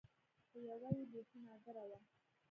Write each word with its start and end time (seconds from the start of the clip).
خو 0.49 0.57
يوه 0.69 0.89
يې 0.97 1.03
بيخي 1.11 1.39
نادره 1.45 1.83
وه. 1.89 1.99